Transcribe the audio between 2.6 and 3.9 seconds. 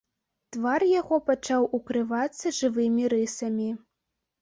жывымі рысамі.